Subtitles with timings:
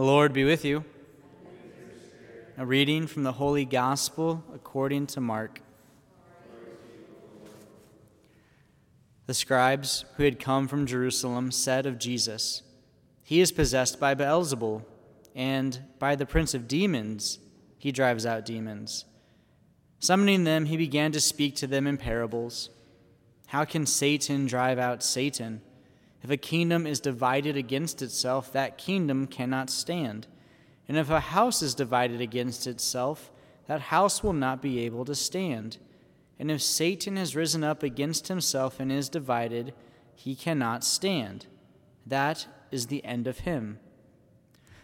[0.00, 0.82] The Lord be with you.
[2.56, 5.60] A reading from the Holy Gospel according to Mark.
[9.26, 12.62] The scribes who had come from Jerusalem said of Jesus,
[13.22, 14.86] He is possessed by Beelzebul,
[15.34, 17.38] and by the prince of demons
[17.76, 19.04] he drives out demons.
[19.98, 22.70] Summoning them, he began to speak to them in parables.
[23.48, 25.60] How can Satan drive out Satan?
[26.22, 30.26] If a kingdom is divided against itself, that kingdom cannot stand.
[30.88, 33.30] And if a house is divided against itself,
[33.66, 35.78] that house will not be able to stand.
[36.38, 39.72] And if Satan has risen up against himself and is divided,
[40.14, 41.46] he cannot stand.
[42.06, 43.78] That is the end of him.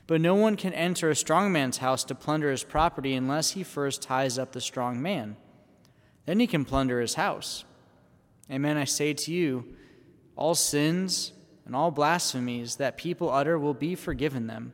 [0.06, 3.64] But no one can enter a strong man's house to plunder his property unless he
[3.64, 5.36] first ties up the strong man.
[6.26, 7.64] Then he can plunder his house.
[8.50, 9.74] Amen, I say to you,
[10.36, 11.32] all sins
[11.64, 14.72] and all blasphemies that people utter will be forgiven them.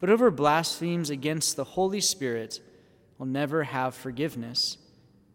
[0.00, 2.60] But whoever blasphemes against the Holy Spirit
[3.18, 4.78] will never have forgiveness,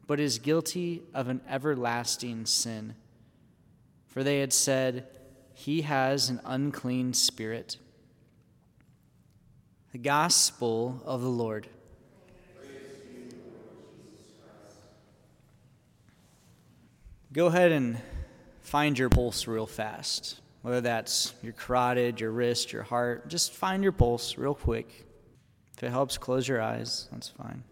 [0.08, 2.96] but is guilty of an everlasting sin.
[4.08, 5.08] For they had said,
[5.54, 7.78] He has an unclean spirit.
[9.92, 11.68] The Gospel of the Lord.
[17.32, 18.02] Go ahead and
[18.68, 20.42] find your pulse real fast.
[20.62, 25.06] Whether that's your carotid, your wrist, your heart, just find your pulse real quick.
[25.78, 27.08] If it helps, close your eyes.
[27.12, 27.64] That's fine.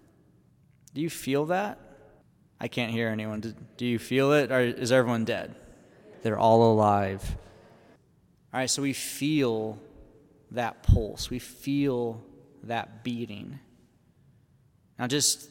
[0.94, 1.80] Do you feel that?
[2.62, 3.42] I can't hear anyone.
[3.76, 5.54] Do, you feel it, or is everyone dead?
[6.24, 7.24] They're all alive.
[8.54, 9.78] All right, so we feel
[10.52, 12.24] that pulse, we feel
[12.64, 13.60] that beating.
[14.98, 15.50] Now, just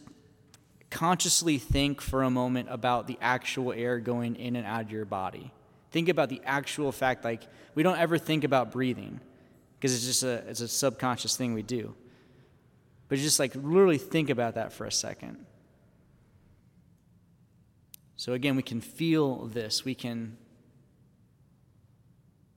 [0.94, 5.04] consciously think for a moment about the actual air going in and out of your
[5.04, 5.50] body.
[5.90, 7.42] Think about the actual fact, like,
[7.74, 9.20] we don't ever think about breathing
[9.74, 11.94] because it's just a, it's a subconscious thing we do.
[13.08, 15.44] But just like literally think about that for a second.
[18.16, 19.84] So again, we can feel this.
[19.84, 20.38] We can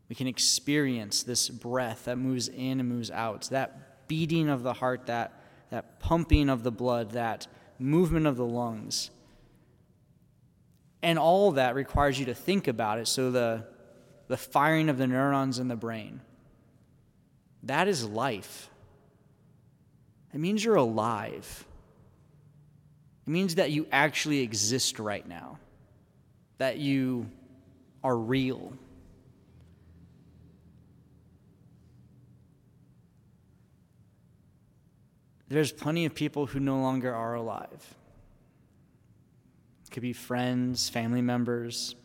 [0.09, 3.49] we can experience this breath that moves in and moves out.
[3.49, 7.47] That beating of the heart, that that pumping of the blood, that
[7.79, 9.11] movement of the lungs.
[11.01, 13.07] And all that requires you to think about it.
[13.07, 13.65] So, the,
[14.27, 16.21] the firing of the neurons in the brain,
[17.63, 18.69] that is life.
[20.33, 21.65] It means you're alive.
[23.25, 25.59] It means that you actually exist right now,
[26.57, 27.29] that you
[28.03, 28.73] are real.
[35.49, 37.95] There's plenty of people who no longer are alive.
[39.85, 41.95] It could be friends, family members,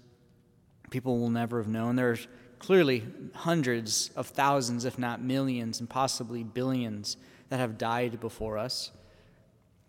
[0.90, 1.96] people we'll never have known.
[1.96, 2.18] There are
[2.60, 3.04] clearly
[3.34, 7.16] hundreds of thousands, if not millions, and possibly billions
[7.48, 8.92] that have died before us.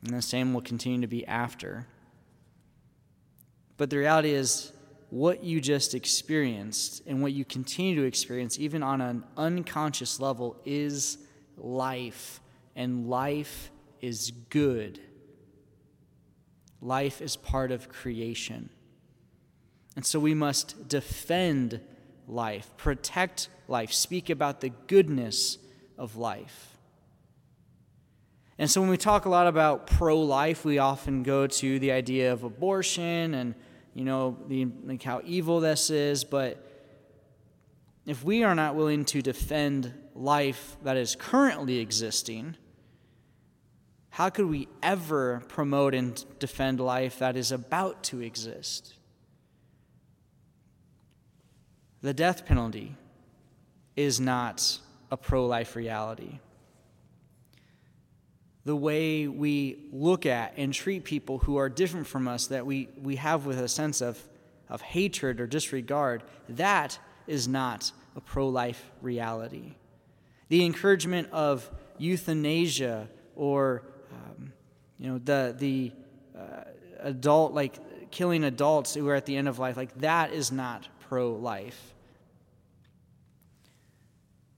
[0.04, 1.88] And the same will continue to be after.
[3.78, 4.72] But the reality is,
[5.10, 10.60] what you just experienced and what you continue to experience, even on an unconscious level,
[10.66, 11.20] is
[11.56, 12.40] life
[12.76, 15.00] and life is good.
[16.82, 18.70] Life is part of creation.
[19.96, 21.80] And so we must defend
[22.28, 25.58] life, protect life, speak about the goodness
[25.98, 26.78] of life.
[28.58, 31.92] And so when we talk a lot about pro life, we often go to the
[31.92, 33.56] idea of abortion and,
[33.94, 36.24] you know, the, like how evil this is.
[36.24, 36.64] But
[38.06, 42.56] if we are not willing to defend life that is currently existing,
[44.14, 48.94] how could we ever promote and defend life that is about to exist?
[52.04, 52.96] The death penalty
[53.96, 54.78] is not
[55.10, 56.38] a pro life reality.
[58.66, 62.90] The way we look at and treat people who are different from us, that we,
[63.02, 64.22] we have with a sense of,
[64.70, 69.74] of hatred or disregard, that is not a pro life reality.
[70.50, 71.68] The encouragement of
[71.98, 73.82] euthanasia or
[75.00, 75.92] you know the the
[76.38, 76.64] uh,
[77.00, 80.88] adult like killing adults who are at the end of life like that is not
[81.10, 81.94] pro life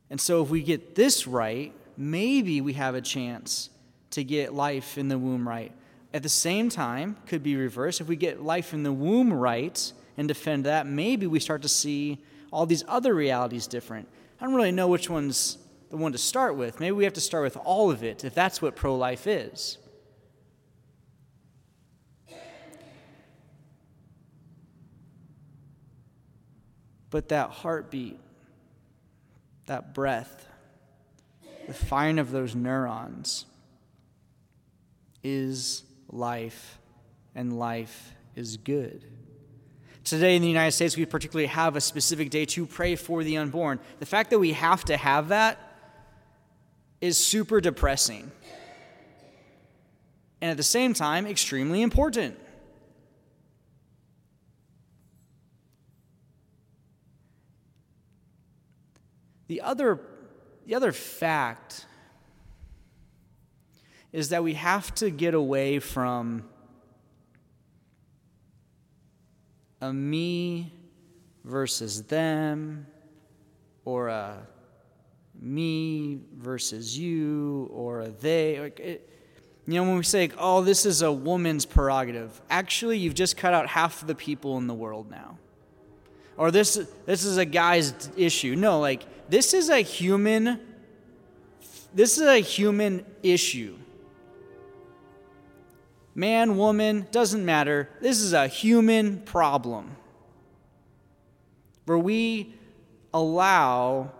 [0.09, 3.69] and so if we get this right maybe we have a chance
[4.11, 5.71] to get life in the womb right.
[6.13, 8.01] At the same time could be reversed.
[8.01, 11.67] If we get life in the womb right and defend that maybe we start to
[11.67, 12.19] see
[12.51, 14.07] all these other realities different.
[14.39, 15.57] I don't really know which one's
[15.89, 18.33] the one to start with maybe we have to start with all of it if
[18.33, 19.77] that's what pro-life is
[27.15, 28.19] But that heartbeat,
[29.67, 30.47] that breath,
[31.65, 33.45] the firing of those neurons
[35.23, 36.77] is life,
[37.33, 39.05] and life is good.
[40.03, 43.37] Today in the United States, we particularly have a specific day to pray for the
[43.37, 43.79] unborn.
[43.99, 45.57] The fact that we have to have that
[47.01, 48.31] is super depressing.
[50.41, 52.37] And at the same time, extremely important.
[59.47, 59.99] The other,
[60.65, 61.85] the other fact
[64.11, 66.43] is that we have to get away from
[69.81, 70.73] a me
[71.43, 72.87] versus them
[73.83, 74.47] or a
[75.45, 78.55] me versus you or they.
[78.55, 79.09] It,
[79.67, 83.53] you know, when we say, oh, this is a woman's prerogative, actually, you've just cut
[83.53, 85.37] out half the people in the world now.
[86.37, 88.55] Or this, this is a guy's issue.
[88.55, 90.59] No, like, this is a human,
[91.93, 93.75] this is a human issue.
[96.13, 97.89] Man, woman, doesn't matter.
[98.01, 99.97] This is a human problem
[101.85, 102.53] where we
[103.13, 104.11] allow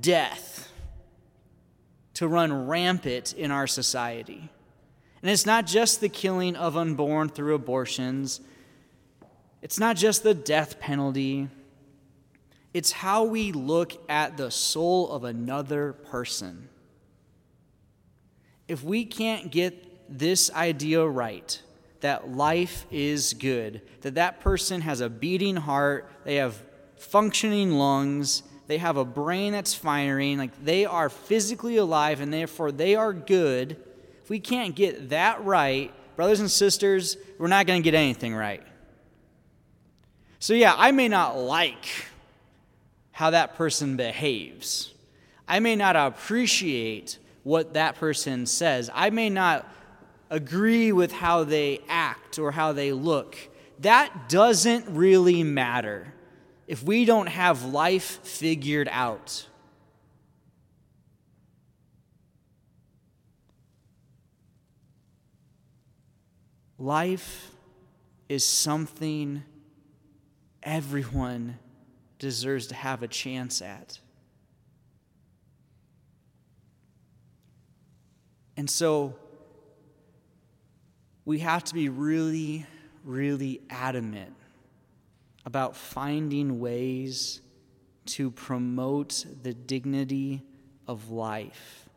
[0.00, 0.70] death
[2.14, 4.50] to run rampant in our society.
[5.22, 8.40] And it's not just the killing of unborn through abortions,
[9.62, 11.48] it's not just the death penalty.
[12.72, 16.68] It's how we look at the soul of another person.
[18.68, 21.60] If we can't get this idea right,
[22.00, 26.62] that life is good, that that person has a beating heart, they have
[26.96, 32.70] functioning lungs, they have a brain that's firing, like they are physically alive and therefore
[32.70, 33.72] they are good.
[34.22, 38.32] If we can't get that right, brothers and sisters, we're not going to get anything
[38.32, 38.62] right.
[40.38, 41.84] So, yeah, I may not like
[43.10, 44.94] how that person behaves.
[45.48, 48.88] I may not appreciate what that person says.
[48.94, 49.68] I may not
[50.30, 53.36] agree with how they act or how they look.
[53.80, 56.14] That doesn't really matter
[56.70, 59.44] if we don't have life figured out.
[66.78, 67.50] Life
[68.28, 69.42] is something
[70.62, 71.58] everyone
[72.20, 73.98] deserves to have a chance at.
[78.56, 79.16] And so
[81.24, 82.64] we have to be really,
[83.04, 84.39] really adamant
[85.44, 87.40] about finding ways
[88.06, 90.42] to promote the dignity
[90.86, 91.88] of life,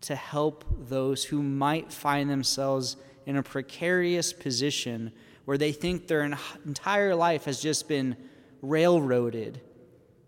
[0.00, 2.96] to help those who might find themselves
[3.26, 5.12] in a precarious position
[5.44, 6.22] where they think their
[6.64, 8.16] entire life has just been
[8.62, 9.60] railroaded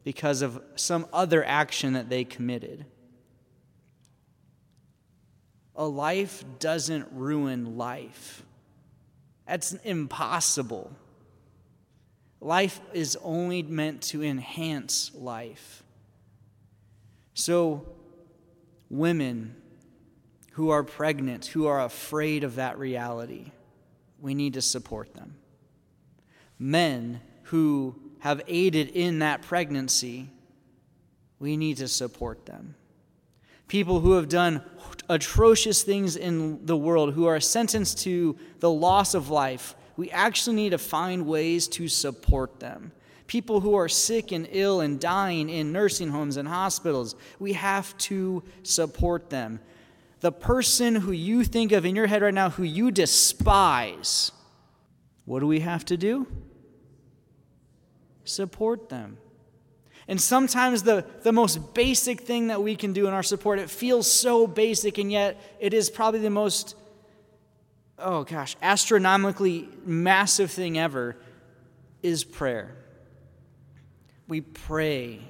[0.05, 2.85] because of some other action that they committed.
[5.75, 8.43] A life doesn't ruin life.
[9.47, 10.91] That's impossible.
[12.47, 15.83] Life is only meant to enhance life.
[17.35, 17.85] So,
[18.89, 19.57] women
[20.53, 23.51] who are pregnant, who are afraid of that reality,
[24.21, 25.35] we need to support them.
[26.57, 30.31] Men who have aided in that pregnancy,
[31.41, 32.77] we need to support them.
[33.67, 34.63] People who have done
[35.09, 40.57] atrocious things in the world, who are sentenced to the loss of life, we actually
[40.57, 42.93] need to find ways to support them.
[43.27, 47.97] People who are sick and ill and dying in nursing homes and hospitals, we have
[47.99, 49.59] to support them.
[50.21, 54.33] The person who you think of in your head right now who you despise,
[55.25, 56.27] what do we have to do?
[58.25, 59.19] Support them.
[60.09, 63.69] And sometimes the, the most basic thing that we can do in our support, it
[63.69, 66.77] feels so basic, and yet it is probably the most
[67.99, 71.17] oh gosh, astronomically massive thing ever
[72.03, 72.77] is prayer.
[74.29, 75.21] We pray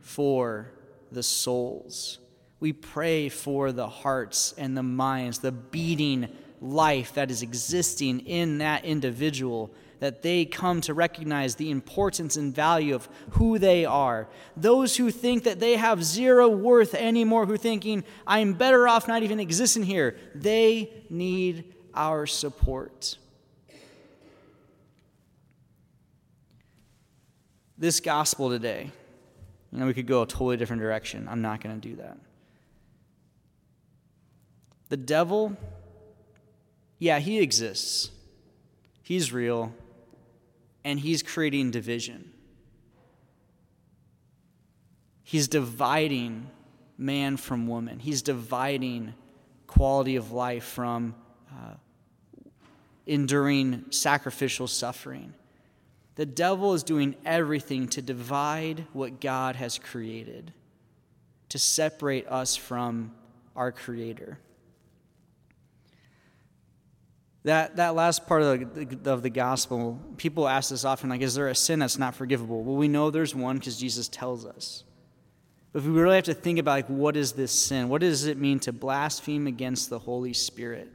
[0.00, 0.70] for
[1.12, 2.18] the souls.
[2.58, 6.28] We pray for the hearts and the minds, the beating
[6.60, 12.54] life that is existing in that individual, that they come to recognize the importance and
[12.54, 14.28] value of who they are.
[14.56, 19.22] Those who think that they have zero worth anymore, who thinking, I'm better off not
[19.22, 23.18] even existing here, they need our support.
[27.78, 28.90] This gospel today,
[29.72, 31.26] you know, we could go a totally different direction.
[31.30, 32.18] I'm not going to do that.
[34.90, 35.56] The devil,
[36.98, 38.10] yeah, he exists.
[39.02, 39.72] He's real,
[40.84, 42.32] and he's creating division.
[45.22, 46.50] He's dividing
[46.98, 48.00] man from woman.
[48.00, 49.14] He's dividing
[49.66, 51.14] quality of life from
[51.52, 51.74] uh,
[53.06, 55.34] enduring sacrificial suffering.
[56.16, 60.52] The devil is doing everything to divide what God has created,
[61.48, 63.12] to separate us from
[63.56, 64.38] our Creator.
[67.44, 71.34] That, that last part of the, of the gospel, people ask this often, like, is
[71.34, 72.62] there a sin that's not forgivable?
[72.62, 74.84] Well, we know there's one because Jesus tells us.
[75.72, 77.88] But we really have to think about, like, what is this sin?
[77.88, 80.90] What does it mean to blaspheme against the Holy Spirit?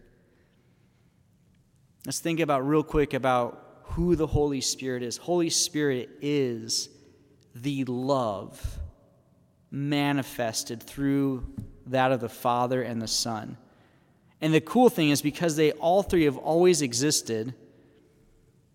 [2.05, 5.17] Let's think about real quick about who the Holy Spirit is.
[5.17, 6.89] Holy Spirit is
[7.55, 8.79] the love
[9.71, 11.45] manifested through
[11.87, 13.57] that of the Father and the Son.
[14.39, 17.55] And the cool thing is because they all three have always existed,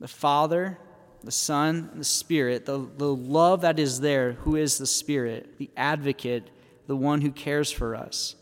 [0.01, 0.79] the Father,
[1.23, 5.71] the Son, the Spirit, the, the love that is there, who is the Spirit, the
[5.77, 6.51] advocate,
[6.89, 8.35] the one who cares for us.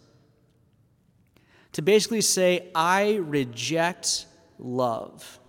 [1.73, 4.27] To basically say, I reject
[4.59, 5.41] love.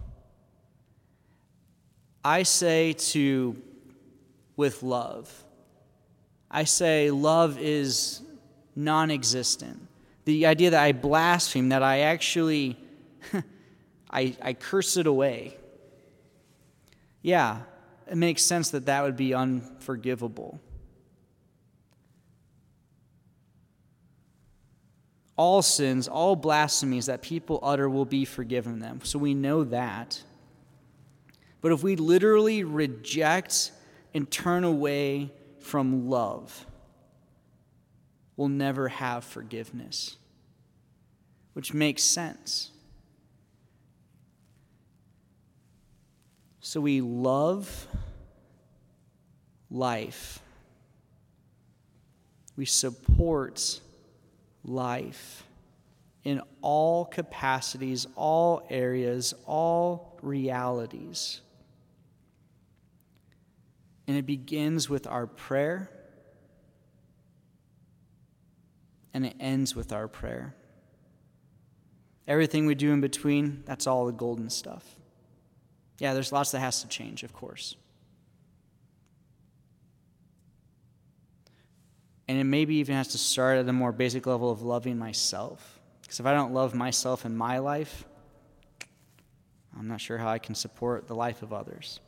[2.23, 3.55] I say to,
[4.55, 5.31] with love,
[6.51, 8.21] I say love is
[8.75, 9.89] non existent
[10.29, 12.77] the idea that I blaspheme, that I actually
[14.11, 15.57] I, I curse it away.
[17.21, 17.61] Yeah,
[18.09, 20.59] it makes sense that that would be unforgivable.
[25.39, 28.99] All sins, all blasphemies that people utter will be forgiven them.
[29.05, 30.21] So we know that.
[31.61, 33.71] But if we literally reject
[34.13, 35.31] and turn away
[35.61, 36.65] from love,
[38.35, 40.17] we'll never have forgiveness,
[41.53, 42.71] which makes sense.
[46.59, 47.87] So we love
[49.71, 50.41] life,
[52.57, 53.79] we support
[54.69, 55.43] life
[56.23, 61.41] in all capacities, all areas, all realities.
[64.07, 65.89] And it begins with our prayer
[69.13, 70.55] and it ends with our prayer.
[72.27, 74.85] Everything we do in between, that's all the golden stuff.
[75.97, 77.75] Yeah, there's lots that has to change, of course.
[82.29, 85.79] And it maybe even has to start at a more basic level of loving myself.
[86.01, 88.05] Because if I don't love myself in my life,
[89.77, 91.99] I'm not sure how I can support the life of others.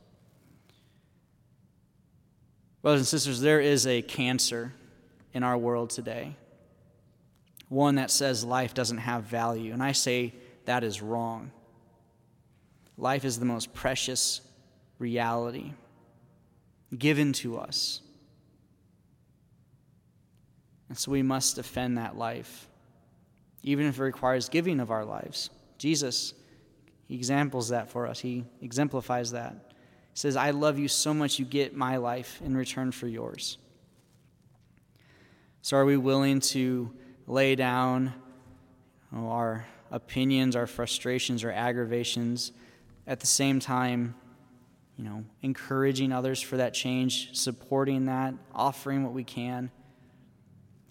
[2.82, 4.74] Brothers and sisters, there is a cancer
[5.34, 6.38] in our world today
[7.72, 9.72] one that says life doesn't have value.
[9.72, 10.34] And I say
[10.66, 11.52] that is wrong.
[12.98, 14.42] Life is the most precious
[15.00, 15.72] reality
[16.96, 18.02] given to us.
[20.92, 22.68] And so we must defend that life,
[23.64, 25.50] even if it requires giving of our lives.
[25.78, 26.34] Jesus,
[27.08, 29.54] he examples that for us, he exemplifies that.
[30.12, 33.58] He says, I love you so much, you get my life in return for yours.
[35.62, 36.92] So, are we willing to
[37.26, 38.14] lay down
[39.14, 42.52] you know, our opinions, our frustrations, our aggravations,
[43.08, 44.14] at the same time,
[44.98, 49.72] you know, encouraging others for that change, supporting that, offering what we can.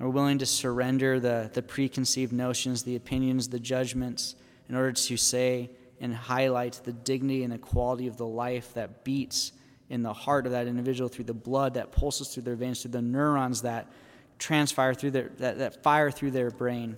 [0.01, 4.35] We're willing to surrender the, the preconceived notions, the opinions, the judgments,
[4.67, 9.05] in order to say and highlight the dignity and the quality of the life that
[9.05, 9.53] beats
[9.91, 12.93] in the heart of that individual through the blood that pulses through their veins, through
[12.93, 13.93] the neurons that
[14.39, 16.97] transpire through their, that, that fire through their brain,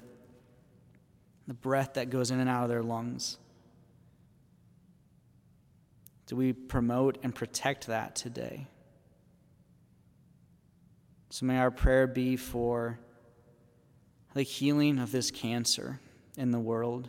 [1.49, 3.37] the breath that goes in and out of their lungs.
[6.27, 8.69] Do we promote and protect that today?
[11.33, 12.99] So may our prayer be for
[14.35, 15.99] the healing of this cancer
[16.37, 17.09] in the world,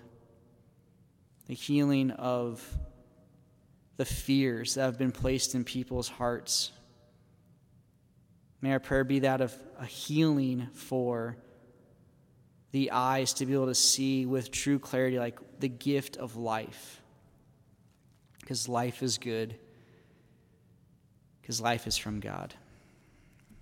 [1.48, 2.64] the healing of
[3.98, 6.72] the fears that have been placed in people's hearts
[8.64, 11.36] May our prayer be that of a healing for
[12.72, 17.02] the eyes to be able to see with true clarity, like the gift of life.
[18.40, 19.60] Because life is good,
[21.42, 22.54] because life is from God.